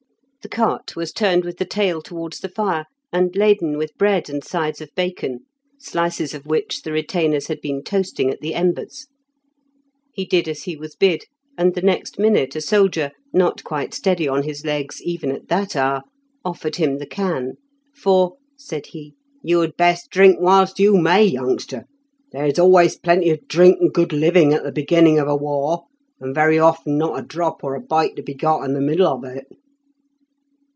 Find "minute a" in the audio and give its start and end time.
12.17-12.59